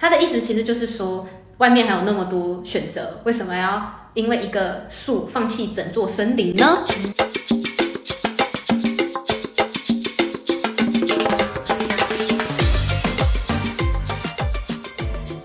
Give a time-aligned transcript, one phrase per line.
[0.00, 1.28] 他的意思其实就是说，
[1.58, 6.78] 外面还有那么多选择，为什么要因为一个树放弃整座森林呢？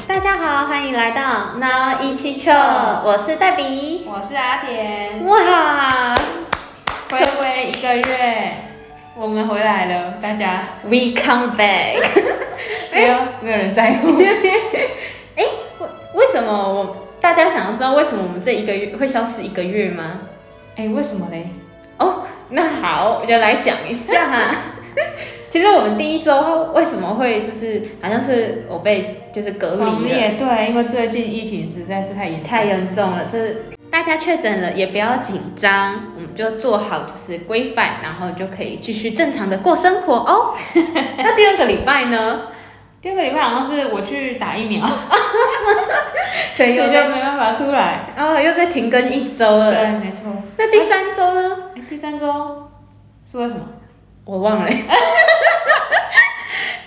[0.07, 4.08] 大家好，欢迎来到 Now 一七秋，我是黛比。
[4.08, 6.15] 我是阿田，哇
[7.12, 8.74] 回归一个月，
[9.18, 12.04] 我们回来了，大家，We come back。
[12.92, 14.10] 没有没有人在乎，
[15.36, 15.44] 哎，
[15.80, 20.22] 为为什么我大家想要知道为什么我们这一个月会消失一个月吗？
[20.75, 21.48] 哎，为什么嘞？
[21.98, 24.55] 哦，那好，我就来讲一下哈。
[25.50, 33.55] 其实我们第一周为什么会就是好像是我被就是隔防离了，疫对，因为最近疫情实在是太严重，太严重了，这
[33.89, 40.53] 大家确诊了也不要紧张，就做好就是规范，然后就可以继续正常的过生活哦。
[41.17, 42.41] 那第二个礼拜呢？
[43.02, 44.85] 第二个礼拜好像是我去打疫苗，
[46.53, 48.13] 所以所以就没办法出来。
[48.17, 49.72] 哦又再停更一周了。
[49.73, 50.31] 对，没错。
[50.58, 51.58] 那第三周呢？
[51.75, 52.67] 哎第三周
[53.30, 53.61] 是为什么？
[54.25, 54.66] 我忘了。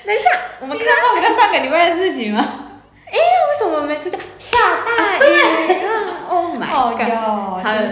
[0.05, 2.45] 等一下，我们看你看过不就上个礼拜的事情吗？
[3.13, 4.17] 为什么没出去？
[4.39, 5.41] 下大雨
[5.83, 6.15] 啊！
[6.29, 7.09] Oh my god！
[7.09, 7.89] 哟好的。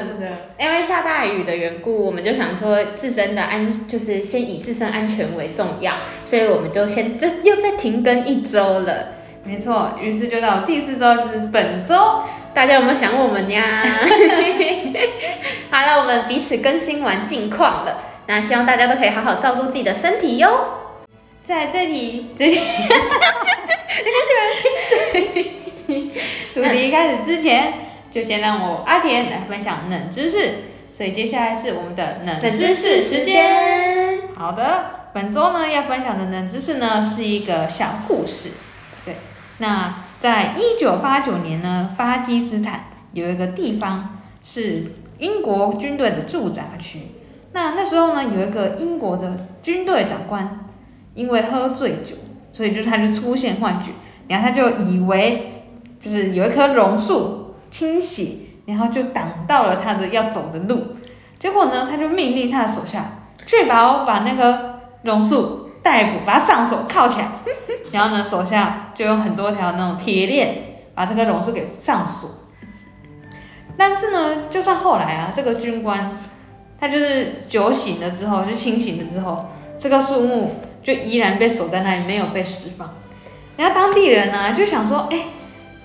[0.59, 5.95] 因为下大雨的缘故，我们就想说自身的安，就是先以自身安全为重要，
[6.25, 9.09] 所以我们就先这又再停更一周了。
[9.45, 12.21] 没错，于是就到第四周，就是本周。
[12.53, 13.85] 大家有没有想我们呀？
[15.71, 20.76] 好了，我们彼此更新完近况了，那希望大家都可以好好照顾自己的身体哟。
[21.47, 22.59] 在这题，这题，
[25.13, 26.11] 这一集
[26.53, 27.73] 主题开始之前，
[28.11, 30.55] 就先让我阿田来分享冷知识。
[30.93, 33.25] 所以接下来是我们的冷知识时。
[33.25, 38.49] 间，好的，本周呢要分享的冷知识呢是一个小故事。
[39.05, 39.15] 对，
[39.59, 47.03] 那在一九八九年呢，巴基斯坦有一个地方是英国军队的驻扎区。
[47.53, 50.66] 那那时候呢，有一个英国的军队长官，
[51.17, 52.15] 因为喝醉酒，
[52.53, 53.91] 所以就是他就出现幻觉，
[54.29, 55.65] 然后他就以为
[55.99, 58.29] 就是有一棵榕树倾斜，
[58.67, 60.95] 然后就挡到了他的要走的路。
[61.39, 67.29] 结果呢，他就命令他的手下确保把那个榕树逮捕，把它上手铐起来。
[67.93, 70.57] 然后呢，手下就用很多条那种铁链
[70.95, 72.31] 把这棵榕树给上锁。
[73.77, 76.19] 但是呢，就算后来啊，这个军官
[76.81, 79.47] 他就是酒醒了之后，就清醒了之后，
[79.79, 80.57] 这个树木
[80.87, 82.95] 就依然被锁在那里，没有被释放。
[83.57, 85.19] 然后当地人呢、就想说，哎、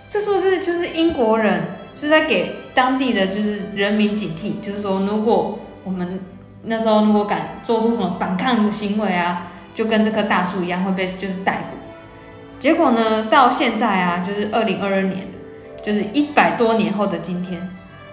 [0.08, 1.64] 这是不是就是英国人
[1.96, 6.20] 就是在给当地的就是人民警惕，就是说，如果我们
[6.66, 11.78] 那时候如果敢做出什么反抗的行为啊，就跟这棵大树一样会被就是逮捕。
[12.60, 15.30] 结果呢，到现在啊，就是二零二二年，
[15.84, 17.68] 就是一百多年后的今天，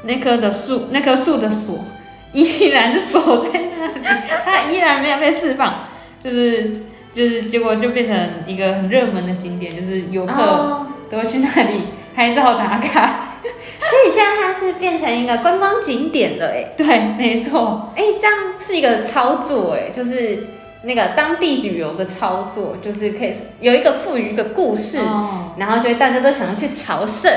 [0.05, 1.84] 那棵的树，那棵树的锁
[2.32, 4.06] 依然就锁在那里，
[4.43, 5.88] 它依然没有被释放，
[6.22, 6.70] 就是
[7.14, 11.84] 就是结果就变成一个很热门的景点，就是游客哦都会去那里
[12.14, 13.24] 拍照打卡。
[13.78, 16.74] 所以现在它是变成一个观光景点了，哎。
[16.76, 20.46] 对，没错，哎、这样是一个操作哎，就是
[20.82, 27.32] 那个当地旅游的操作，就是可以有一个富余的故事，哦然后就会大家都想要去朝圣。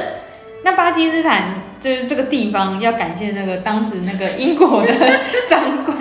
[0.63, 4.93] 那巴基斯坦就是这个地方，要感谢那个当时那个英国的
[5.47, 5.97] 长官，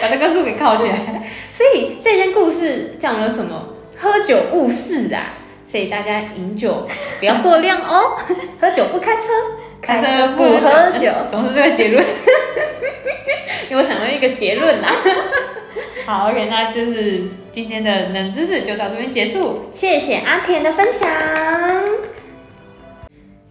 [0.00, 1.30] 把那棵树给铐起来。
[1.52, 3.74] 所以这件故事讲了什么？
[3.96, 5.34] 喝酒误事啊！
[5.66, 6.86] 所以大家饮酒
[7.18, 8.16] 不要过量哦，
[8.60, 9.22] 喝酒不开车，
[9.82, 11.10] 开车不喝酒。
[11.28, 12.04] 总是这个结论。
[13.68, 14.88] 因为我想到一个结论啦，
[16.06, 19.68] 好，OK，那就是今天的冷知识就到这边结束。
[19.72, 21.08] 谢谢阿田的分享。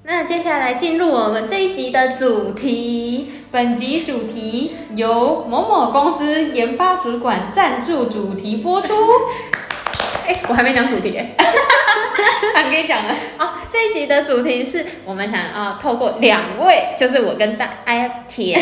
[0.09, 3.33] 那接下来进入我们这一集的主题。
[3.51, 8.93] 本集主题由某某公司研发主管赞助主题播出。
[10.25, 11.35] 哎、我还没讲主题耶。
[12.55, 18.61] 他 跟你讲了，哦，这一集的主题是我们想要透过两位，就是我跟大阿田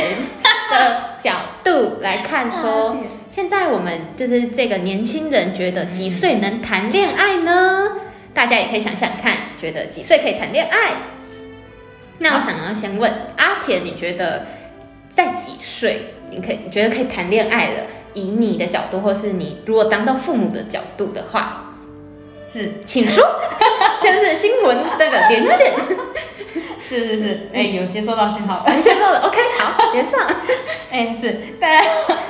[0.71, 1.31] 的角
[1.63, 2.97] 度来看说，
[3.29, 7.97] 现在我们就是这个年轻人觉得几岁能谈恋爱呢？
[8.33, 10.93] 大家也可以想想看，觉得几岁可以谈恋爱？
[12.19, 14.45] 那我想要先问阿田，你觉得
[15.13, 17.85] 在几岁你可以你觉得可以谈恋爱了？
[18.13, 21.73] 以你的角度，或是你如果当到父母的角度的话，
[22.49, 23.23] 是请说。
[23.99, 25.73] 现在是新闻那个连线，
[26.81, 28.65] 是是是，哎、有接收到讯号。
[28.81, 30.21] 接收到了，OK， 好，连上。
[30.91, 31.81] 哎、是，但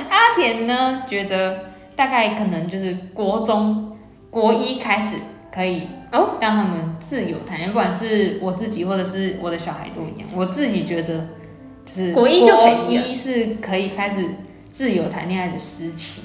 [0.09, 3.97] 阿田呢觉得大概可能就是国中、
[4.29, 5.17] 国一开始
[5.55, 10.27] 可以哦，让他们自由谈恋爱，不管是我自己或者是我的小孩都一样。
[10.35, 11.29] 我自己觉得，
[11.85, 14.25] 就是国一就可以一是可以开始
[14.67, 16.23] 自由谈恋爱的时期，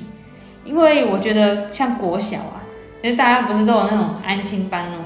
[0.64, 2.66] 因为我觉得像国小啊，
[3.02, 5.04] 就是大家不是都有那种安亲班了吗？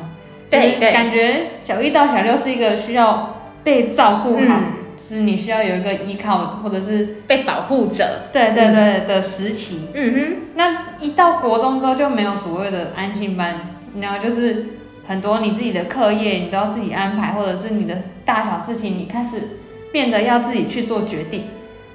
[0.50, 4.64] 就是对对感觉小一到小六是一个需要被照顾好，嗯
[4.96, 8.28] 是你需要有一个依靠，或者是被保护者。
[8.32, 9.88] 对对对的时期。
[9.92, 14.66] 嗯哼那一到国中之后就没有所谓的安亲班，然后就是
[15.06, 19.58] 很多你自己的课业你都要自己安排，或者是你的大小事情你开始
[19.92, 21.44] 变得要自己去做决定。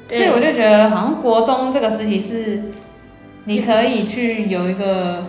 [0.09, 2.63] 所以我就觉得好像国中这个时期是
[3.45, 5.25] 你可以去有一个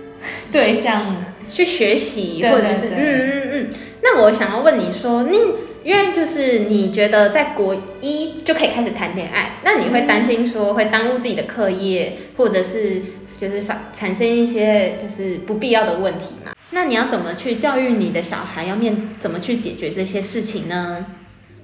[0.52, 1.16] 对象，
[1.50, 3.68] 去学习或者是嗯嗯嗯。
[4.02, 5.36] 那我想要问你说，你
[5.84, 13.02] 因为就是你觉得在国一就可以开始谈恋爱，那你会担心说会耽误自己的课业，或者是
[13.38, 16.52] 就是发产生一些就是不必要的问题嘛？
[16.70, 21.06] 那你要怎么去教育你的小孩，要面怎么去解决这些事情呢？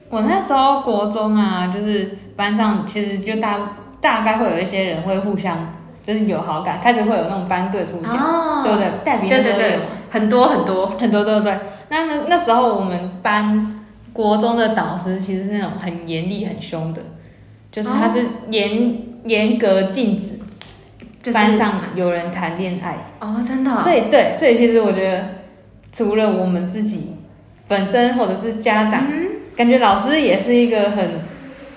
[0.08, 5.74] 我那时候国中啊，就是班上其实就大大概会有一些人会互相
[6.06, 9.28] 就是有好感，开始会有那种班队出现，哦对不对？
[9.28, 9.78] 对对对
[10.10, 10.86] 很多很多。
[10.86, 11.58] 很多对不对？
[11.88, 13.82] 那那那时候我们班
[14.12, 17.02] 国中的导师其实是那种很严厉、很凶的，
[17.72, 20.44] 就是他是严严、格禁止就是
[21.32, 22.96] 班上有人谈恋爱。
[23.20, 25.24] 哦，真的哦、所以对，所以其实我觉得，
[25.92, 27.16] 除了我们自己
[27.68, 31.20] 本身或者是家长，嗯感觉老师也是一个很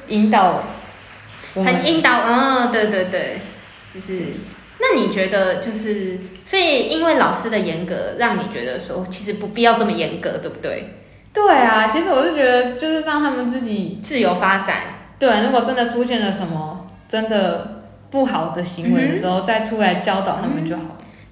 [0.08, 0.64] 引导
[1.54, 3.40] 很引导，嗯，对对对，
[3.94, 4.24] 就是。
[4.80, 10.94] 那你觉得就是，所以因为老师的严格，让你觉得说其实不必要这么严格，对不对？
[11.34, 14.76] 对啊，其实我是觉得就是让他们自己自由发展，
[15.18, 17.77] 对，如果真的出现了什么真的
[18.10, 20.84] 不好的行为的时候，再出来教导他们就好。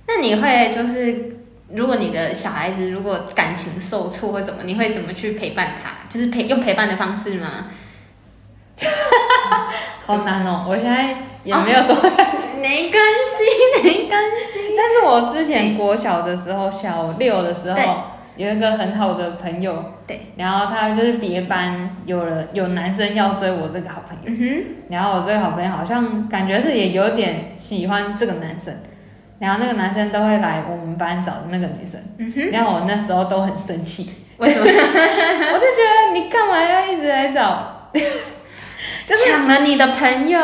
[0.07, 1.37] 那你会就是，
[1.71, 6.07] 如果你的小孩子如果感情受挫或什么，你会怎么去陪伴他？
[6.09, 7.67] 就是陪用陪伴的方式吗？
[10.05, 12.43] 好难哦，我现在也没有什么感觉。
[12.61, 14.75] 没关系，没关系。
[14.77, 17.79] 但是我之前国小的时候，小六的时候，
[18.35, 24.63] 有一个很好的朋友，对，然后他就是别班有人有男生要追我这个好朋友，嗯哼。
[24.89, 28.73] 然后我这个好朋友好像感觉是也有点喜欢这个男生，
[29.39, 34.65] 然后那个男生都会来我们班找那个女生，嗯哼，然后我那时候都很生气，为什么？
[34.67, 40.39] 我就觉得你干嘛要一直来找， 就是抢了你的朋友，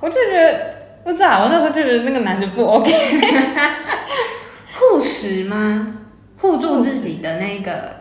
[0.00, 0.70] 我就觉得
[1.04, 2.90] 不知道，我那时候就觉得那个男的不 OK，
[4.74, 5.97] 护食吗？
[6.38, 7.96] 护住自己的那个，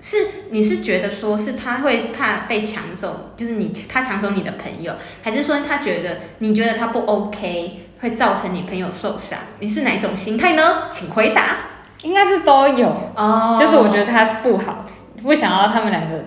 [0.00, 0.16] 是
[0.50, 9.38] 你是觉得说是他会怕被抢走，就是你他抢走你的朋友，还是说他觉得你觉得他不 OK，会造成你朋友受伤？
[9.60, 10.88] 你是哪一种心态呢？
[10.90, 11.56] 请回答。
[12.02, 12.86] 应该是都有。
[13.16, 14.84] 哦就是我觉得他不好，
[15.22, 16.24] 不想要他们两个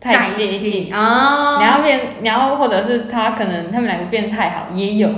[0.00, 5.08] 太接近，哦，然后变，然后或者是他可能他们两个变太好，也有，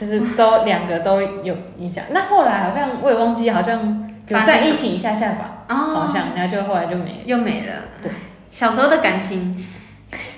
[0.00, 2.04] 就是都两个都有影响。
[2.10, 7.18] 那后来好像我也忘记，好像有在一起一下下吧，哦，好像，然后就后来就没了。
[7.24, 7.72] 又没了。
[8.02, 8.10] 对，
[8.50, 9.64] 小时候的感情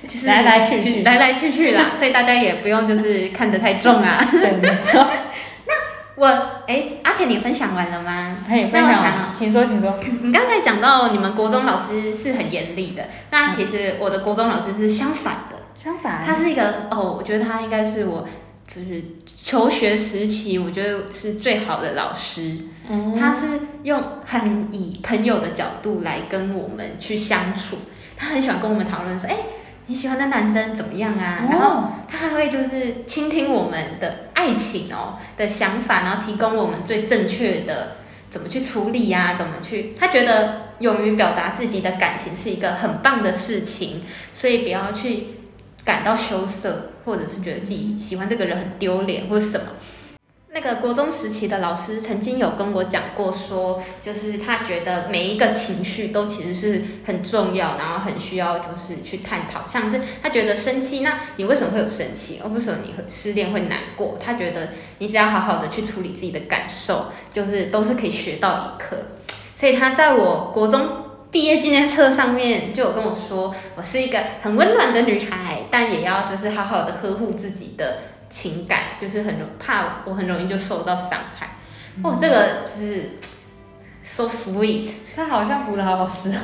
[0.07, 4.19] 就是 来来去去 来来去去啦， 所以大家也不用就是看得太重啊。
[4.31, 5.07] 对，没错。
[6.17, 6.29] 我
[6.69, 8.37] 哎，阿田，你分享完了吗？
[8.49, 9.99] 可以分享请说，请说。
[10.23, 18.29] 你刚才讲到你们国中老师是很严厉的，那其实我的国中老师是相反的，相反他是一个哦，我觉得他应该是我
[18.73, 23.47] 就是求学时期我觉得是最好的老师，嗯他是
[23.83, 27.79] 用很以朋友的角度来跟我们去相处，
[28.17, 29.37] 他很喜欢跟我们讨论说，哎、
[29.87, 31.47] 你喜欢的男生怎么样啊？
[31.51, 37.97] 然后哦，他还会就是倾听我们的爱情哦的想法，然后提供我们最正确的
[38.29, 39.95] 怎么去处理呀、怎么去。
[39.99, 44.03] 他觉得勇于表达自己的感情是一个很棒的事情，
[44.35, 45.29] 所以不要去
[45.85, 49.67] 感到羞涩，或者是觉得自己喜欢这个人很丢脸或者什么。
[50.55, 59.67] 那个国中时期的老师曾经有跟我讲过说，就是他觉得每一个情绪都其实是很重要，然后很需要就是去探讨。
[59.67, 62.41] 像是他觉得生气，那你为什么会有生气？
[62.41, 64.17] 哦，为什么你会失恋会难过？
[64.25, 64.69] 他觉得
[64.99, 68.97] 你只要好好的去处理自己的感受，就是都是可以学到一课。
[69.57, 70.87] 所以他在我国中
[71.33, 77.97] 毕业纪念册上面就有跟我说，我是一个很温暖的女孩，但也要就是好好的呵护自己的
[78.35, 81.57] 情感，就是很容怕我很容易就受到伤害。
[82.03, 83.11] 哇，这个就是
[84.03, 84.89] so sweet。
[85.15, 86.41] 他好像辅导老师哦。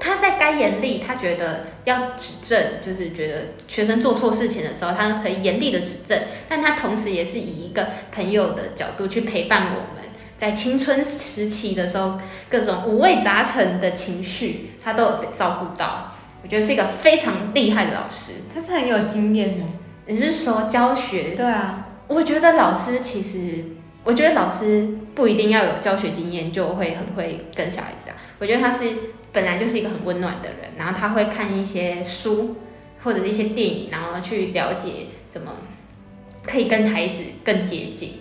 [0.00, 16.14] 他在该严厉，他觉得要指正，就是觉得学生做错事情的时候，他可以严厉的指正，但他同时也是以一个朋友的角度去陪伴我们，在青春时期的时候各种五味杂陈的情绪，他都有被照顾到。
[16.42, 18.32] 我觉得是一个非常厉害的老师。
[18.54, 19.66] 他是很有经验的。
[20.08, 21.34] 你是说教学？
[21.36, 23.62] 对啊，我觉得老师其实，
[24.02, 28.16] 我觉得老师不一定要有教学经验就会很会跟小孩子啊。
[28.38, 28.86] 我觉得他是
[29.32, 32.56] 本来就是一个很温暖的人，然后他会看一些书
[33.04, 35.52] 或者是一些电影，然后去了解怎么
[36.46, 38.20] 可以跟孩子更接近。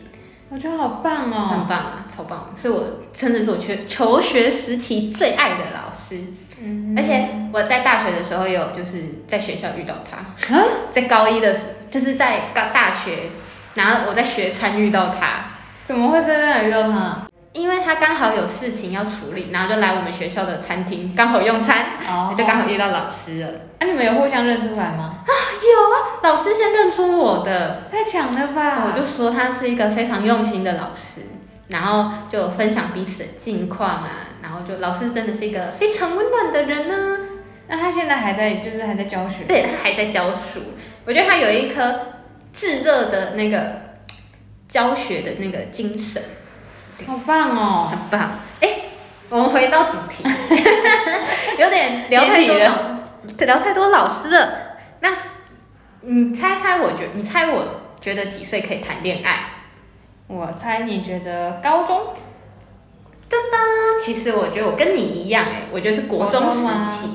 [0.50, 2.54] 我觉得好棒哦，很棒啊，超棒！
[2.56, 6.20] 所以我真的是我求求学时期最爱的老师。
[6.60, 13.30] 嗯，而且我在大学的时候有就是在学校遇到他，在高一的时，就是在高大学，
[13.76, 15.46] 然后我在学餐遇到他。
[15.84, 17.28] 怎么会在那里遇到他？
[17.54, 21.86] 因为他刚好有事情要处理，然后就来我们学校的餐厅，刚好用餐，
[22.38, 23.48] 就刚好遇到老师了。
[23.80, 25.16] 啊你们有互相认出来吗？
[25.26, 25.32] 啊，
[25.64, 28.84] 有啊，老师先认出我的，太强了吧！
[28.86, 31.22] 我就说他是一个非常用心的老师，
[31.70, 34.10] 然后就分享彼此的近况啊，
[34.44, 37.18] 然后就老师真的是一个非常温暖的人呢。
[37.68, 39.44] 那他现在还在，就是还在教学？
[39.46, 40.62] 对，他还在教书。
[41.06, 42.00] 我觉得他有一颗
[42.54, 43.82] 炙热的那个
[44.68, 46.22] 教学的那个精神。
[47.06, 48.40] 好棒哦，很棒！
[48.62, 48.70] 哎，
[49.30, 50.24] 我们回到主题，
[51.60, 53.00] 有点聊太多了，
[53.38, 54.50] 聊太多老师了。
[55.02, 55.10] 那
[56.02, 59.46] 你猜猜，我觉你猜我觉得几岁可以谈恋爱？
[60.28, 62.14] 我猜你觉得高中？
[63.30, 67.10] 噔噔，其实我觉得我跟你一样，哎，我觉得是国中时期。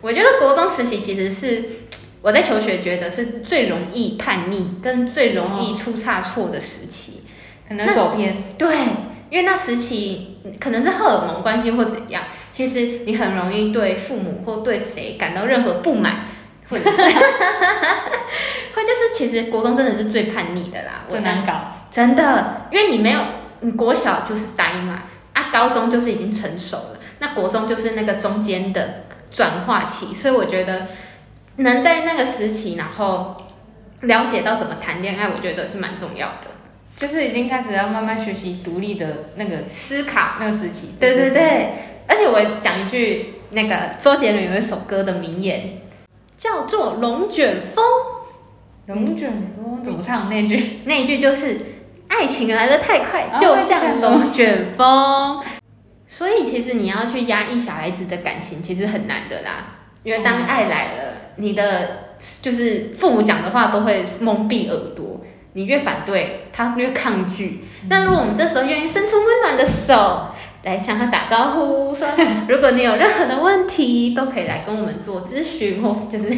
[0.00, 1.64] 我觉得国中时期其实是
[2.22, 7.22] 我在求学觉得是最容易叛逆跟最容易出差错的时期，
[7.68, 8.54] 可能走偏。
[8.56, 8.76] 对。
[9.30, 16.20] 因为那时期可能是荷尔蒙关系或怎样，其实你很容易对父母或对谁感到任何不满，
[16.70, 16.96] 或者是，
[18.72, 23.20] 或就是其实国中真的是最叛逆的啦，最难搞，真的，因为你没有，
[23.60, 25.02] 你国小就是呆嘛，
[25.34, 30.88] 啊，高中就是已经成熟了，那国中就是那个中间的转化期，所以我觉得
[31.56, 33.36] 能在那个时期，然后
[34.02, 36.48] 了解到怎么谈恋爱，我觉得是蛮重要的。
[36.96, 41.72] 就是已经开始要慢慢学习独立的那个思考那个时期，对对对。
[42.08, 45.82] 而且我讲一句，那个周杰伦有一首歌的名言，
[46.36, 47.84] 叫做《龙卷风》。
[48.86, 50.80] 龙卷风怎么唱那句？
[50.86, 51.58] 那一句就是
[52.08, 55.42] 爱情来得太快，就像龙卷风。
[56.08, 59.76] 所以其实你要去压抑小孩子的感情，其实很难的啦。
[60.02, 61.02] 因为当爱来了，
[61.36, 65.20] 你的就是父母讲的话都会蒙蔽耳朵。
[65.54, 67.64] 你越反对，他越抗拒。
[67.88, 70.28] 那如果我们这时候愿意伸出温暖的手
[70.62, 72.06] 来向他打招呼，说
[72.48, 76.28] 如果你有任何的问题，都可以来跟我们做咨询或就是。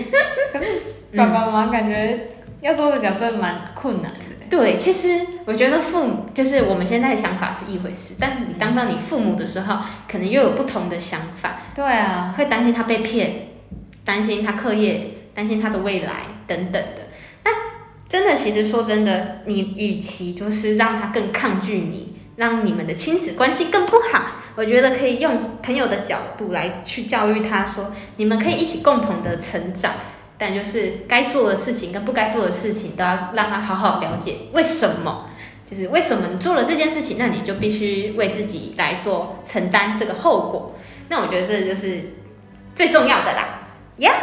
[0.53, 0.81] 可是
[1.17, 2.29] 爸爸妈妈感觉
[2.61, 4.40] 要做的角色蛮困难的。
[4.51, 9.79] 对，其实我觉得父母就是我们现在的想法是一回事，但你当到你父母的时候，
[10.11, 11.61] 可能又有不同的想法。
[11.73, 13.47] 对啊，会担心他被骗，
[14.05, 17.09] 担心他课业，担心他的未来等等的。
[17.45, 17.51] 那
[18.09, 29.93] 真的，其实说真的，你与其就是让他更抗拒你，让你们的亲子关系更不好，我觉得可以用朋友的角度来去教育他，说你们可以一起共同的成长，
[30.41, 35.29] 但就是该做的事情跟不该做的事情都要让他好好了解为什么，
[35.71, 40.75] 就是为什么你做了这件事情，那你就必须为自己来做承担这个后果。
[41.11, 42.15] 那我觉得这就是
[42.75, 43.69] 最重要的啦
[43.99, 44.15] ，Yeah。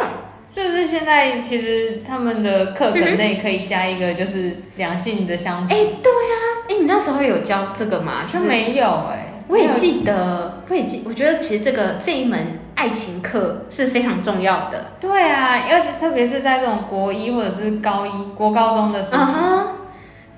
[0.50, 5.74] 是不是现在其实他们的课程内可以加一个就是良性的相处？
[5.74, 6.36] 哎，对呀，
[6.70, 8.26] 哎，你那时候有教这个吗？
[8.32, 14.92] 就没有哎，我也记得，我也记，我觉得其实这个这一门爱情课是非常重要的。
[15.00, 19.62] 对啊，因为特别是在这种国一或者是高一、国高中的时候，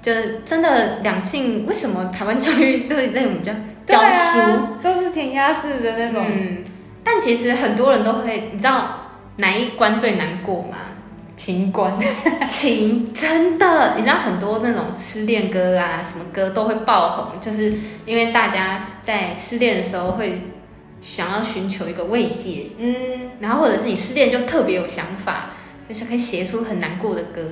[0.00, 0.12] 就
[0.46, 3.52] 真的两性，为什么台湾 教育都在我们教
[3.84, 4.38] 教书
[4.82, 6.24] 都是填鸭式的那种？
[6.26, 6.64] 嗯，
[7.04, 8.96] 但其实很多人都会，你知道。
[9.36, 10.76] 哪一关最难过吗？
[11.42, 11.98] 情关，
[12.44, 17.72] 情真的，你知道很多那种失恋歌啊，什么歌都会爆红，就是
[18.04, 20.50] 因为大家在失恋的时候会
[21.00, 22.94] 想要寻求一个慰藉，嗯，
[23.40, 25.52] 然后或者是你失恋就特别有想法，
[25.88, 27.42] 就是可以写出很难过的歌，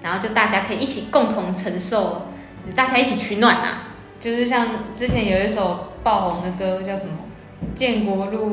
[0.00, 2.28] 然后就大家可以一起共同承受，
[2.76, 3.88] 大家一起取暖啊，
[4.20, 7.10] 就是像之前有一首爆红的歌叫什么
[7.76, 8.50] 《建国路》。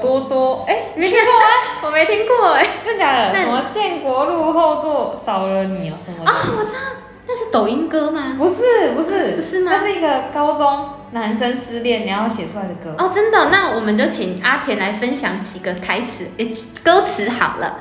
[0.00, 1.48] 多多哎，没听过啊？
[1.84, 3.34] 我没听过哎，真假的？
[3.34, 6.30] 什么建国路后座少了你哦什么的？
[6.30, 6.78] 啊，我知道，
[7.26, 8.34] 那是抖音歌吗？
[8.38, 9.72] 不是，不是，不是吗？
[9.74, 12.94] 那是一个高中男生失恋然后写出来的歌。
[12.98, 13.50] 哦，真的？
[13.50, 16.50] 那我们就请阿田来分享几个台词，诶，
[16.82, 17.80] 歌词好了。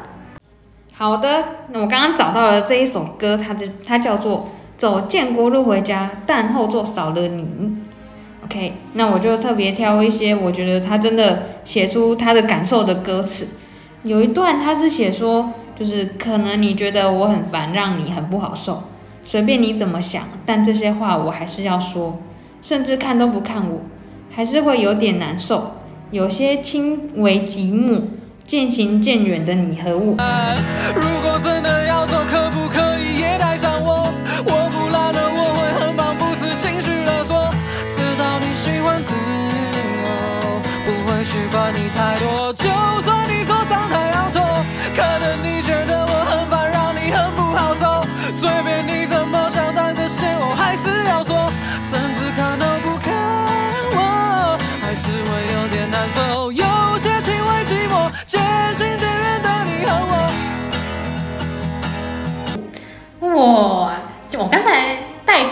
[0.96, 4.38] 好的，那我刚刚找到了这一首歌，它的它叫做
[4.78, 7.78] 《走建国路回家，但后座少了你。
[8.54, 13.48] OK，那我就特别挑一些我觉得他真的写出他的感受的歌词。
[14.04, 18.84] 有一段他是写说，就是可能你觉得我很烦，让你很不好受，
[19.24, 22.20] 随便你怎么想，但这些话我还是要说，
[22.62, 23.82] 甚至看都不看我，
[24.30, 25.78] 还是会有点难受，
[26.12, 28.02] 有些轻微寂寞，
[28.46, 30.16] 渐行渐远的你和我。
[30.94, 32.43] 如果真的要走，可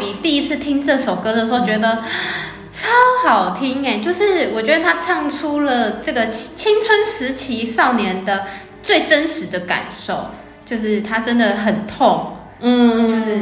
[0.01, 2.03] 比第一次听这首歌的时候，觉得
[2.71, 2.89] 超
[3.23, 8.45] 好听哎，就是我觉得他唱出了这个青青春时期少年的
[8.81, 10.31] 最真实的感受，
[10.65, 13.37] 就是他真的很痛，嗯，就是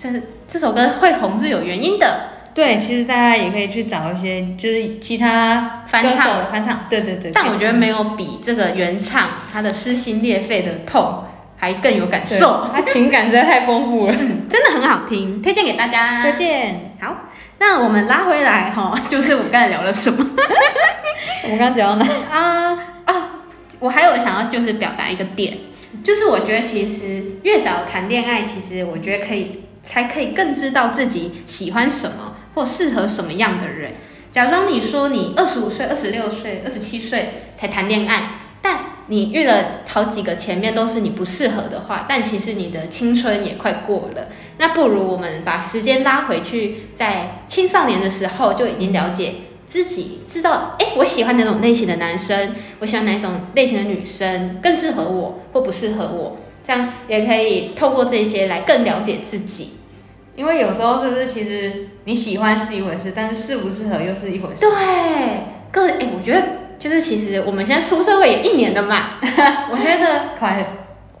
[0.00, 2.30] 这这首歌会红是有原因的。
[2.54, 7.30] 对，其实大家也可以去找一些，就是其他翻唱的翻唱，对对对。
[7.30, 11.22] 但我觉得没有比这个原唱他的撕心裂肺的痛
[11.56, 14.14] 还更有感受，他情感实在太丰富了。
[14.18, 16.22] 嗯，真的很好听，推荐给大家。
[16.22, 16.94] 推荐。
[17.00, 17.16] 好，
[17.58, 20.24] 那我们拉回来哈， 就是我们刚才聊了什么
[21.44, 22.12] 我们刚刚讲到哪？
[22.30, 23.30] 啊啊？
[23.78, 25.58] 我还有想要就是表达一个点，
[26.02, 33.92] 就是我觉得其实越早谈恋爱，其实我觉得可以才可以更知道自己喜欢什么或适合什么样的人。
[34.32, 44.28] 假装你说你二十五岁、二十六岁、二十七岁才谈恋爱，但你遇了好几个前面都是你不适合的话，但其实你的青春也快过了。
[44.58, 49.34] 那不如我们把时间拉回去，在青少年的时候就已经了解
[49.66, 59.70] 自己，知道哎，诶我喜欢哪种类型的男生，我喜欢哪种类型的女生，更适合我或不适合我，这样也可以透过这些来更了解自己。
[60.34, 64.60] 因为有时候是不是其实你喜欢是一回事，但是适不适合又是一回事。
[64.60, 64.70] 对，
[65.70, 66.42] 个哎，我觉得
[66.78, 69.12] 就是其实我们现在出社会也一年了嘛，
[69.70, 70.66] 我觉得快乐。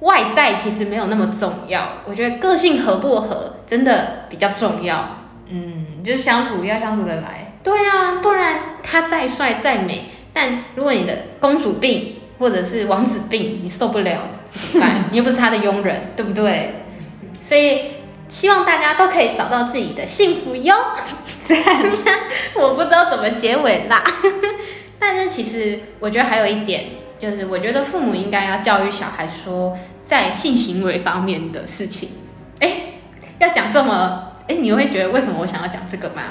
[0.00, 5.24] 外在其实没有那么重要，我觉得个性合不合真的比较重要。
[5.48, 7.54] 嗯，就是相处要相处得来。
[7.62, 14.20] 对啊，不然他再帅再美，但如果你的公主病或者是王子病你受不了
[14.52, 15.04] 怎么办？
[15.10, 16.82] 你又不是他的佣人，对不对？
[17.40, 17.92] 所以
[18.28, 20.74] 希望大家都可以找到自己的幸福哟。
[22.54, 24.02] 我不知道怎么结尾啦，
[25.08, 26.84] 但是其实我觉得还有一点，
[27.16, 32.08] 就是我觉得父母应该要教育小孩说，在性行为方面的事情，
[32.58, 32.72] 哎，
[33.38, 36.22] 要讲这么，哎，你会觉得为什么我想要讲这个吗？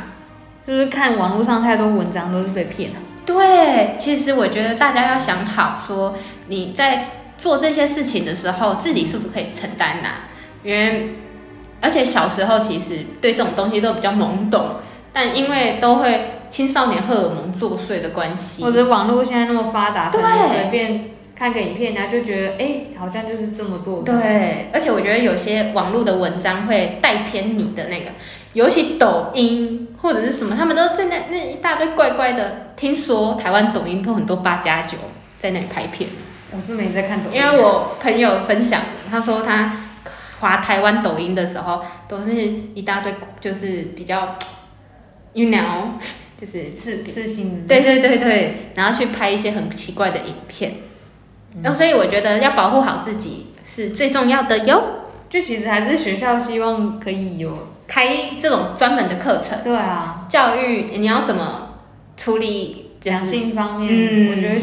[0.67, 2.97] 就是看网络上太多文章都是被骗了。
[3.25, 6.13] 对，其实我觉得大家要想好，说
[6.47, 7.05] 你在
[7.37, 10.09] 做这些事情的时候，自己是不是可以承担呐、
[10.63, 11.15] 因为
[11.81, 14.75] 而且小时候其实对这种东西都比较懵懂，
[15.13, 24.13] 但因为都会青少年荷尔蒙作祟的关系，或者网络现在那么发达，可能随便看个影片，然后就觉得哎、好像就是这么做的。
[24.13, 28.11] 对，而且我觉得有些网络的文章会带偏你的那个，
[28.53, 32.67] 尤其抖音或者是什么，他们都在那那一大堆怪怪的。
[32.77, 34.97] 听说台湾抖音都很多八加九
[35.37, 36.09] 在那里拍片，
[36.51, 39.89] 我是没在看抖音，因为我朋友分享，他说他
[40.39, 44.37] 滑台湾抖音的时候，都是一大堆就是比较
[45.33, 45.99] ，you know，
[46.45, 47.65] 就是刺刺青。
[47.67, 50.73] 对对对对，然后去拍一些很奇怪的影片，
[51.55, 54.83] 嗯然后所以我觉得要保护好自己是最重要的哟。
[55.29, 57.69] 就其实还是学校希望可以有。
[57.87, 58.07] 开
[58.41, 61.81] 这种专门的课程，对啊，教育你要怎么
[62.17, 64.61] 处理两性方面，嗯我觉得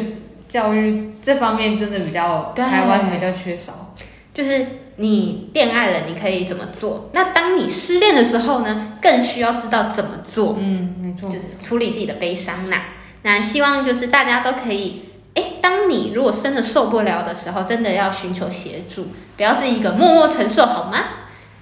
[0.49, 3.95] 教育这方面真的比较台湾比较缺少。
[4.35, 4.67] 就是
[5.03, 7.11] 你恋爱了，你可以怎么做？
[7.13, 12.85] 那当你失恋的时候呢，更需要知道怎么做，嗯，没错，就是处理自己的悲伤啦。
[13.23, 20.99] 那希望就是大家都可以，哎，当你如果真的受不了的时候，真的要寻求协助，不要自己一个默默承受，好吗？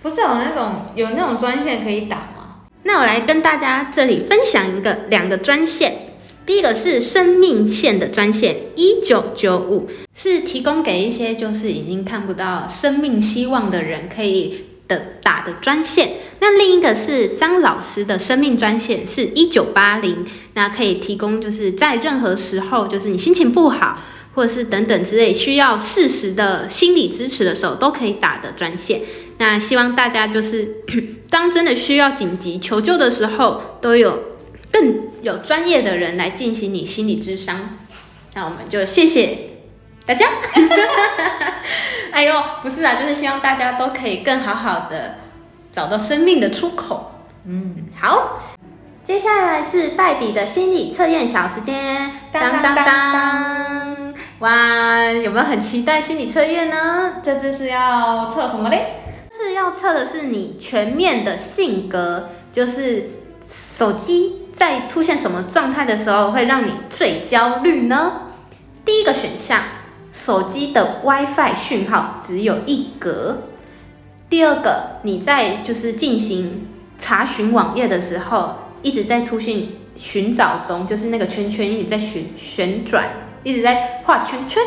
[0.02, 2.66] 不是有那种有那种专线可以打吗？
[2.82, 6.09] 那我来跟大家这里分享一个两个专线，
[6.50, 16.14] 第一个是生命线的专线一九九五，是提供给一些就是已经看不到生命希望的人可以的打的专线。
[16.40, 24.00] 那另一个是张老师的生命专线是一九八零，那可以提供就是在任何时候，就是你心情不好。
[24.32, 29.00] 或者是等等之类需要适时的心理支持的时候，都可以打的专线。
[29.38, 30.82] 那希望大家就是
[31.28, 34.29] 当真的需要紧急求救的时候，都有
[34.72, 37.78] 更有专业的人来进行你心理智商。
[38.34, 39.38] 那我们就谢谢
[40.06, 40.28] 大家。
[42.12, 45.16] 哎呦，不是啊，就是希望大家都可以更好好的
[45.72, 47.12] 找到生命的出口。
[47.44, 48.40] 嗯，好，
[49.04, 57.16] 接下来是黛比的心理测验小时间，当当当哇，有没有很期待心理测验呢？
[57.22, 58.96] 这次是要测什么嘞？
[59.32, 63.10] 是要测的是你全面的性格，就是
[63.78, 68.24] 手机在出现什么状态的时候会让你最焦虑呢？
[68.84, 69.62] 第一个选项，
[70.12, 73.44] 手机的 WiFi 讯号只有一格。
[74.28, 76.68] 第二个，你在就是进行
[76.98, 79.62] 查询网页的时候，一直在出现
[79.96, 83.08] 寻找中，就是那个圈圈一直在旋旋转，
[83.42, 84.62] 一直在画圈圈。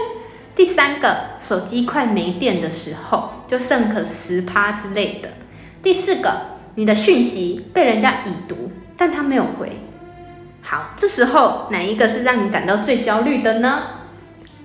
[0.55, 5.29] 第三个，手机快没电的时候，就剩可十趴之类的。
[5.83, 6.31] 第四个，
[6.73, 9.69] 你的讯息被人家已读，但他没有回。
[10.63, 13.83] 好，这时候哪一个是让你感到最焦虑的呢？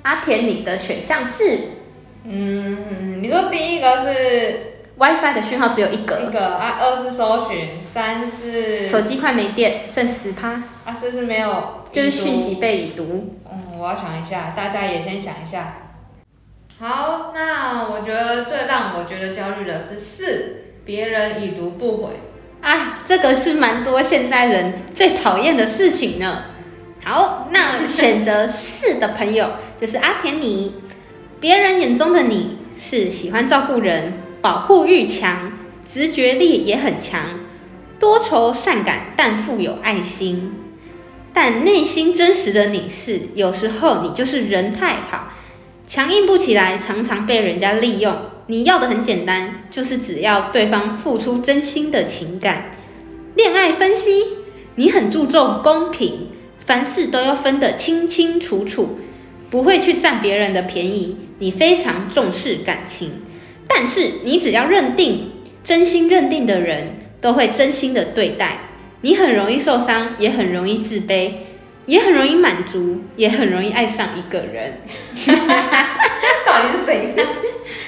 [0.02, 1.58] 阿田，你的选项是
[2.24, 12.54] 嗯，你说第一个是 WiFi 的讯号只有一一格，个啊，二是搜寻，三是手机快没电，剩十趴，啊，四是没有，就是讯息。
[12.60, 13.36] 被已读。
[13.50, 15.74] 嗯，我要想一下，大家也先想一下。
[16.80, 22.12] 好，那我觉得最让我觉得焦虑的是四，别人已读不回。
[22.60, 26.42] 啊，这个是蛮多现代人最讨厌的事情呢。
[27.04, 30.82] 好，那选择四的朋友就是阿田你，
[31.40, 35.52] 别人眼中的你是喜欢照顾人、保护欲强、
[35.90, 37.40] 直觉力也很强、
[37.98, 40.52] 多愁善感但富有爱心，
[41.32, 45.32] 但内心真实的你是有时候你就是人太好，
[45.88, 48.14] 强硬不起来，常常被人家利用。
[48.46, 52.72] 你要的很简单，就是只要对方付出真心的情感。
[53.34, 54.22] 恋爱分析，
[54.74, 58.98] 你很注重公平，凡事都要分得清清楚楚，
[59.48, 61.16] 不会去占别人的便宜。
[61.38, 63.10] 你非常重视感情，
[63.66, 65.30] 但是你只要认定
[65.64, 68.58] 真心认定的人，都会真心的对待。
[69.00, 71.30] 你很容易受伤，也很容易自卑，
[71.88, 74.82] 也很容易满足，也很容易爱上一个人。
[76.46, 77.14] 到底是谁？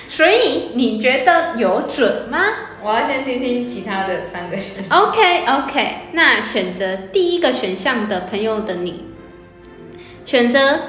[0.08, 2.38] 所以你觉得有准吗
[2.82, 5.02] 我要先听听其他的三个选项。
[5.02, 9.04] ？OK OK，那选择第一个选项的朋友的你，
[10.24, 10.80] 选择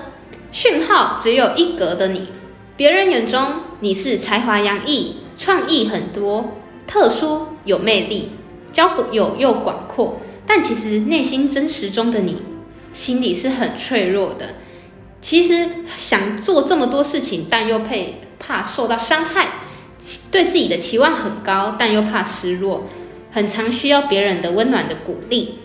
[0.53, 2.29] 讯号只有一格的你，
[2.77, 3.45] 别人眼中
[3.81, 8.31] 你是才华洋溢、创意很多、特殊有魅力、
[8.71, 12.41] 交友又广阔，但其实内心真实中的你，
[12.93, 14.55] 心里是很脆弱的。
[15.21, 17.81] 其实想做这么多事情，但又
[18.39, 19.49] 怕受到伤害，
[20.31, 22.87] 对自己的期望很高，但又怕失落，
[23.31, 25.59] 很常需要别人的温暖的鼓励。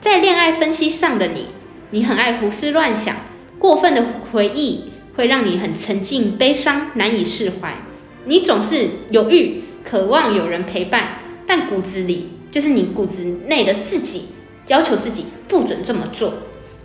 [0.00, 1.48] 在恋爱分析上的你，
[1.90, 3.14] 你很爱胡思乱想，
[3.58, 7.76] 过分的回忆会让你很沉浸悲伤，难以释怀。
[8.24, 14.28] 你总是犹豫，渴望有人陪伴，但骨子里就是你骨子内的自己
[14.68, 16.32] 要求自己不准这么做，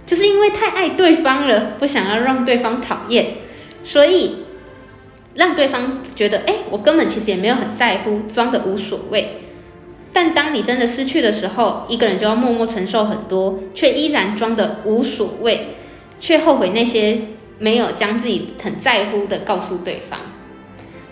[0.07, 3.35] 就是因为太爱对方了，不想要让对方讨厌，
[3.83, 4.45] 所以
[5.35, 9.41] 让对方觉得，哎，我根本其实也没有很在乎，装的无所谓。
[10.13, 15.75] 但当你真的失去的时候，一个人就要默默承受很多，却依然装的无所谓，
[16.17, 17.19] 却后悔那些
[17.59, 20.19] 没有将自己很在乎的告诉对方，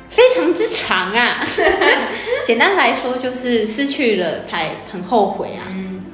[0.10, 1.46] 非常之长啊。
[2.46, 5.68] 简单来说，就是失去了才很后悔啊。
[5.70, 6.06] 嗯，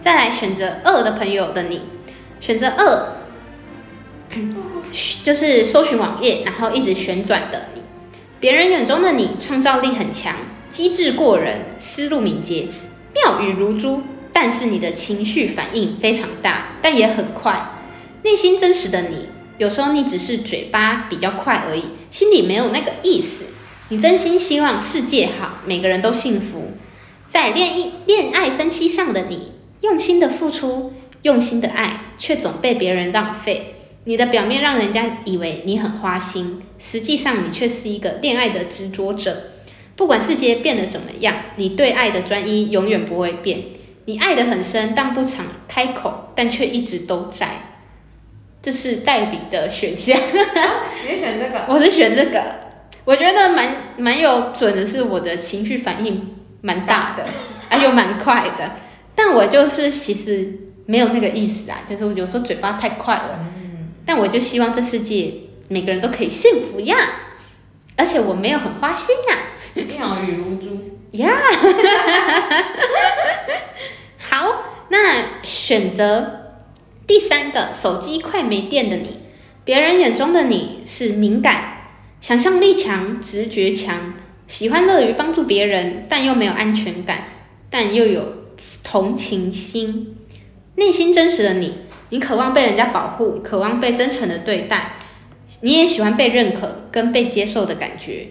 [0.00, 1.80] 再来选择二的朋友的你，
[2.44, 3.16] 选择二，
[5.22, 7.80] 就是搜寻网页，然后一直旋转的你。
[8.38, 10.36] 别人眼中的你，创造力很强，
[10.68, 12.66] 机智过人，思路敏捷，
[13.14, 14.02] 妙语如珠。
[14.30, 17.80] 但是你的情绪反应非常大，但也很快。
[18.24, 23.44] 内心真实的你，有时候你只是嘴巴比较快而已，心里没有那个意思。
[23.88, 26.72] 你真心希望世界好，每个人都幸福。
[27.26, 30.92] 在恋爱恋爱分析上的你，用心的付出，
[31.24, 33.74] 用心的爱，却总被别人浪费。
[34.04, 39.44] 你的表面让人家以为你很花心，实际上你却是一个恋爱的执着者。
[39.96, 43.60] 不管世界变得怎么样，你对爱的专一永远不会变。
[44.04, 47.48] 你爱得很深，但不常开口，但却一直都在。
[48.60, 50.18] 这是代笔的选项，
[51.08, 52.42] 你选这个， 我是选这个。
[53.06, 57.24] 我觉得蛮蛮有准的，是我的情绪反应蛮大的，
[57.70, 58.72] 啊又蛮快的。
[59.14, 63.38] 但我就是其实没有那个意思啊，就是我有时候嘴巴太快了。
[63.56, 65.32] 嗯，但我就希望这世界
[65.68, 66.96] 每个人都可以幸福呀，
[67.96, 69.38] 而且我没有很花心呀。
[69.74, 70.90] 妙语如珠。
[71.12, 71.30] 呀、
[74.18, 76.40] 好，那选择
[77.06, 79.18] 第三个，手机快没电的你，
[79.64, 84.14] 别人眼中的你是敏感、想象力强、直觉强，
[84.48, 87.28] 喜欢乐于帮助别人，但又没有安全感，
[87.70, 88.26] 但又有
[88.82, 90.16] 同情心，
[90.76, 91.74] 内心真实的你，
[92.10, 94.96] 你渴望被人家保护，渴望被真诚的对待，
[95.60, 98.28] 你也喜欢被认可跟被接受的感觉。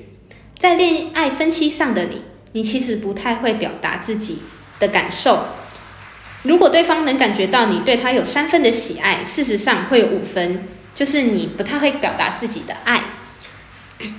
[0.57, 2.21] 在恋爱分析上的你，
[2.53, 4.39] 你其实不太会表达自己
[4.79, 5.45] 的感受。
[6.43, 13.01] 如果对方能感觉到你对他有三分的喜爱，事实上会有五分，就是你不太会表达自己的爱。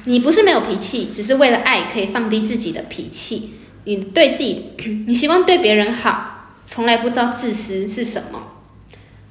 [0.04, 3.54] 你不是没有脾气，只是为了爱可以放低自己的脾气。
[3.84, 4.72] 你对自己，
[5.06, 6.33] 你希望对别人好，
[6.66, 8.42] 从来不知道自私是什么，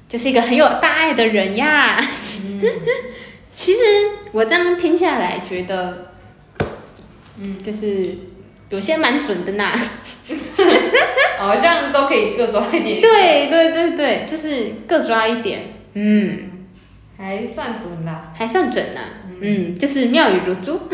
[0.08, 1.98] 就是一个很有大爱的人呀。
[3.54, 3.80] 其实
[4.32, 6.12] 我这样听下来，觉得，
[7.40, 8.16] 嗯，就是
[8.70, 9.72] 有些蛮准的呐。
[11.36, 16.50] 好像都可以各抓一点，对对对对，就是各抓一点，嗯，
[17.18, 18.32] 还算准啦。
[18.34, 19.00] 还算准呢、
[19.40, 20.80] 嗯，就是妙语如珠。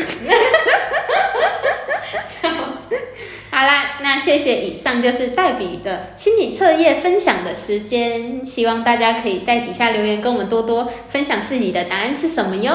[3.61, 12.73] 好啦，那谢谢以上就是黛比的心理测验分享的时间，希望大家可以在底下留言跟我们多多分享自己的答案是什么哟。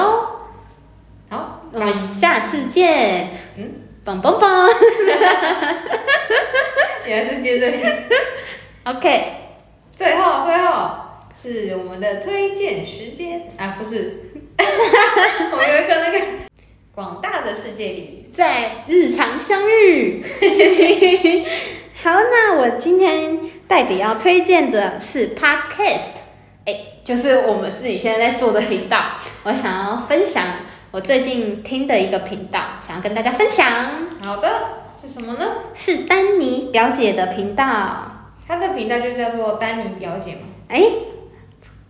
[1.29, 3.69] 好，我们下次见，嗯，
[4.05, 4.69] 棒棒棒
[7.05, 7.67] 原来是接着。
[7.75, 7.83] 你。
[8.85, 9.33] ，OK，
[9.93, 10.89] 最后，最后
[11.35, 13.41] 是我们的推荐时间。
[13.57, 16.25] 啊，不是， 我有一个那个
[16.97, 20.25] 广大的世界里，在日常相遇。
[22.03, 26.17] 好，那我今天代表要推荐的是 Podcast，
[26.65, 29.11] 哎，就是我们自己现在在做的频道。
[29.43, 30.43] 我想要分享
[30.89, 33.67] 我最近听的一个频道，想要跟大家分享，
[34.23, 34.51] 好的，
[34.99, 35.45] 是什么呢？
[35.75, 37.65] 是丹尼表姐的频道。
[38.47, 40.39] 她的频道就叫做丹尼表姐吗。
[40.69, 40.81] 哎，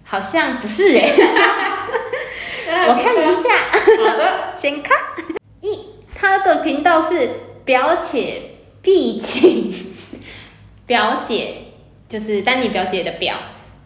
[0.04, 1.08] 好像不是哎，
[2.90, 3.50] 我看一下。
[4.12, 4.98] 好的， 先看
[5.62, 5.80] 一，
[6.16, 7.30] 他的频道是
[7.66, 9.74] 表姐必请，
[10.86, 11.56] 表姐
[12.10, 13.36] 就是丹尼表姐的表，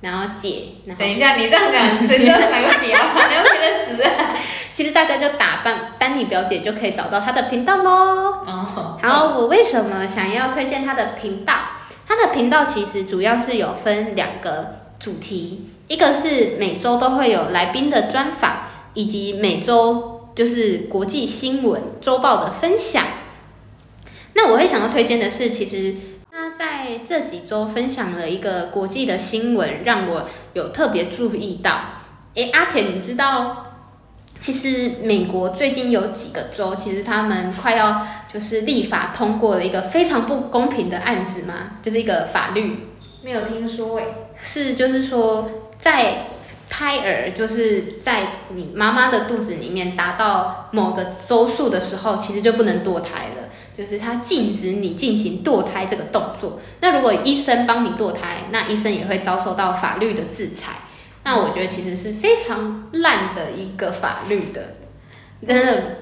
[0.01, 2.99] 然后姐，然后等一下，你这样讲，谁知哪个表？
[3.15, 4.35] 哪有别的词啊？
[4.73, 7.91] 其实大家就打扮丹尼表姐就可以找到她的频道喽。
[8.45, 11.53] 哦，好，我为什么想要推荐她的频道？
[12.07, 23.03] 她的频道其实主要是有分两个主题，一个是每周都会有来宾的专访，以及每周就是国际新闻周报的分享。
[24.33, 25.95] 那我会想要推荐的是，其实
[26.31, 31.81] 他在这几周分享了一个国际的新闻，让我有特别注意到。
[32.35, 33.65] 诶，阿田，你知道？
[34.39, 42.87] 其实美国最近有几个州，其实他们快要就是立法通过了一个非常不公平的案子嘛，就是一个法律
[43.21, 44.05] 没有听说哎。
[44.39, 46.30] 是就是说在
[46.73, 56.61] 胎儿就是在你妈妈的肚子里面达到某个周数的时候，其实就不能堕胎了，就是它禁止你进行堕胎这个动作。
[56.79, 60.77] 那如果医生帮你堕胎，那医生也会遭受到法律的制裁。
[61.25, 64.77] 那我觉得其实是非常烂的一个法律的，
[65.45, 65.97] 真的，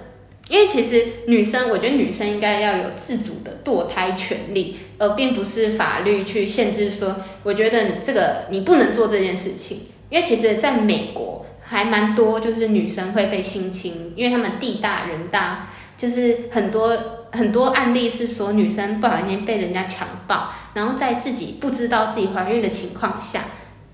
[0.49, 15.67] 因为其实女生，我觉得女生应该要有自主的堕胎权利，而并不是法律去限制说，我觉得这个你不能做这件事情，因为其实在美国还蛮多就是女生会被性侵，因为他们地大人大，
[15.97, 23.43] 就是很多很多案例是说女生不小心被人家强暴，然后在自己不知道自己怀孕的情况下。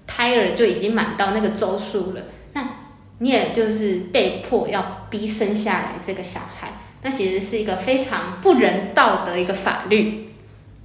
[0.08, 2.22] 胎儿就已经满到那个周数了，
[2.54, 2.64] 那
[3.18, 10.30] 你也就是被迫要逼生下来这个小孩，那其实是一个非常不人道的一个法律。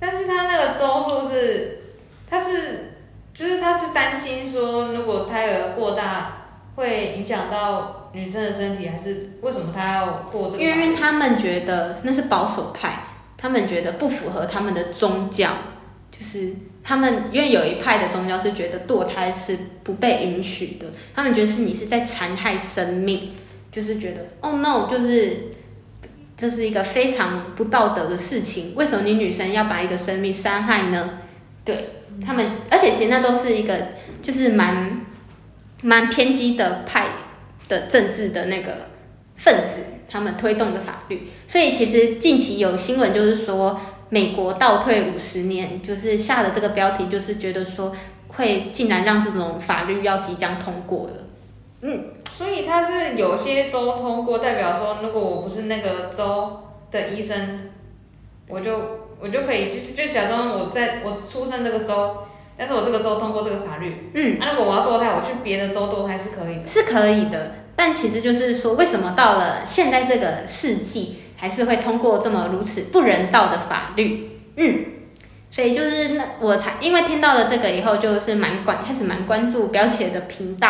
[0.00, 1.96] 但是他那个周数是，
[2.28, 2.89] 他是，
[3.40, 6.42] 就是他是担心说，如果胎儿过大
[6.74, 10.62] 会影响到女生的身体，还是为什么他要过这个？
[10.62, 13.04] 因为他们觉得那是保守派，
[13.38, 15.52] 他们觉得不符合他们的宗教，
[16.12, 23.30] 就是他们因为有一派的宗教是觉得堕胎是不被允许的，他们觉得是你是在残害生命，
[23.72, 25.48] 就是觉得哦 no，就是
[26.36, 31.20] 这是一个非常不道德的事情，为什么你女生要把一个生命伤害呢？
[31.70, 31.88] 对
[32.26, 33.74] 他们，而且其实那都是一个
[34.20, 35.06] 就是蛮
[35.82, 37.06] 蛮偏激的派
[37.68, 38.88] 的政治的那个
[39.36, 41.28] 分子，他们推动的法律。
[41.46, 47.94] 所以其实近期有新闻就是说，美国倒退五十年，就是下的这个标题，就是觉得说
[48.28, 51.12] 会竟然让这种法律要即将通过了。
[51.82, 57.70] 嗯，所以他是有些州通过，代表说如果我不是那个州的医生，
[58.48, 66.66] 我就我就可以就就假装我在我出生这个州，但是我这个州通过这个法律，嗯，那、如果我要堕胎，我去别的州堕胎是可以的。
[66.66, 74.30] 是可以的，但其实就是说，为什么到了现在这个世纪，还是会通过这么如此不人道的法律？
[74.56, 74.84] 嗯，
[75.50, 80.68] 所以就是那我才因为听到了这个以后，就是蛮关开始蛮关注表姐的频道。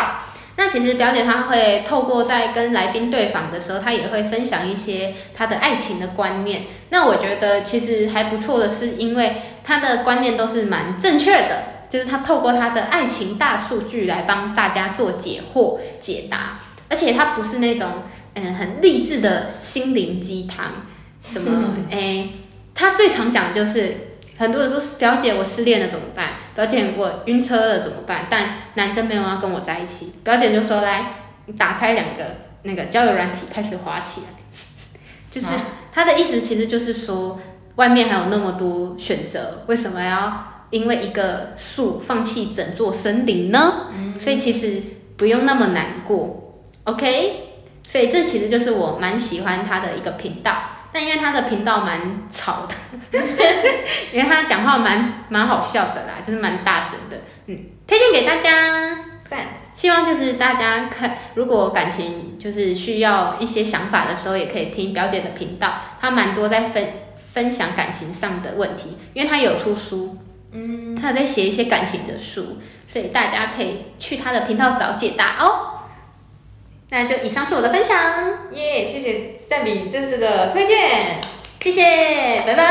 [0.63, 6.65] 那其实表姐她会透过在跟来宾对访的时候，她也会分享一些她的爱情的观念。
[6.89, 17.87] 那我觉得其实还不错的是，因为她的观念都是蛮正确的，就是她透过她的爱情大数据来帮大家做解惑解答，而且她不是那种
[18.35, 20.85] 嗯很励志的心灵鸡汤，
[21.23, 22.27] 什么 哎，
[22.75, 24.10] 她最常讲的就是。
[24.41, 26.29] 很多人说表姐我失恋了怎么办？
[26.55, 28.25] 表姐我晕车了怎么办？
[28.27, 31.13] 但男生没有要跟我在一起，表姐就说来，
[31.45, 32.23] 你打开两个
[32.63, 34.27] 那个交友软体开始滑起来，
[35.29, 35.53] 就是啊
[35.91, 37.39] 他的意思其实就是说，
[37.75, 43.91] 外面还有那么多选择，为什么要因为一个树放弃整座森林呢？
[44.17, 44.81] 所以其实
[45.17, 47.49] 不用那么难过，OK？
[47.87, 50.55] 所以这其实就是我蛮喜欢他的一个频道，
[50.93, 51.99] 但因为他的频道蛮
[52.31, 52.75] 吵的，
[54.11, 58.97] 因为他讲话蛮蛮好笑的啦，就是蛮大声的，嗯，推荐给大家。
[59.25, 66.85] 赞，希望就是大家看，如果感情就是需要一些想法的时候，也可以听表姐的频道，她蛮多在分
[67.33, 70.17] 分享感情上的问题，因为她有出书，
[70.51, 75.70] 嗯，她有在写一些感情的书，所以大家可以去她的频道找解答哦。
[76.93, 77.97] 那就以上是我的分享，
[78.51, 80.99] 耶、谢谢蛋比这次的推荐。
[81.61, 82.63] 谢谢，拜拜。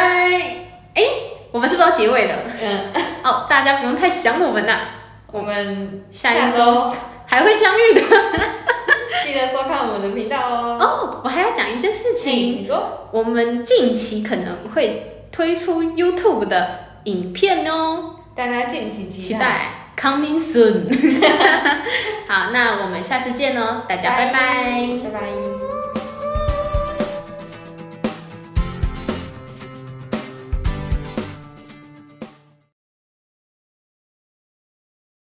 [0.95, 1.03] 哎，
[1.51, 2.35] 我们是不是要结尾了？
[2.63, 2.93] 嗯，
[3.25, 4.81] 哦，大家不用太想我们啦，
[5.33, 6.93] 我们下一周
[7.25, 8.03] 还会相遇的。
[9.25, 10.79] 记得收看我们的频道哦。
[10.79, 12.63] 哦，我还要讲一件事情。
[12.63, 13.09] 说。
[13.13, 20.89] 我们近期可能会推出 YouTube 的影片哦，大家敬请期期待 coming soon。
[22.27, 25.80] 好，那我们下次见哦，大家拜拜拜拜。